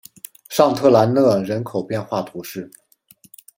[0.49, 2.67] 尚特兰讷人口变化图示